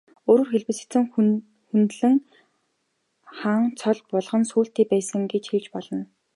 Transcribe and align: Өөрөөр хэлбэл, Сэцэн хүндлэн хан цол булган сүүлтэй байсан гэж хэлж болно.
Өөрөөр 0.29 0.49
хэлбэл, 0.51 0.77
Сэцэн 0.79 1.03
хүндлэн 1.73 2.15
хан 3.39 3.61
цол 3.79 3.99
булган 4.11 4.43
сүүлтэй 4.51 4.85
байсан 4.93 5.21
гэж 5.33 5.45
хэлж 5.49 5.67
болно. 5.73 6.01